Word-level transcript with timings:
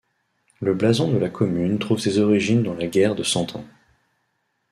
Le 0.61 0.73
blason 0.73 1.11
de 1.13 1.17
la 1.19 1.29
commune 1.29 1.77
trouve 1.77 1.99
ses 1.99 2.17
origines 2.17 2.63
dans 2.63 2.73
la 2.73 2.87
guerre 2.87 3.13
de 3.13 3.21
Cent 3.21 3.55
Ans. 3.55 3.65